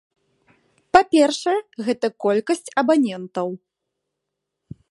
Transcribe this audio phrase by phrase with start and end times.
[0.95, 1.53] Па-першае,
[1.89, 3.47] гэта колькасць абанентаў.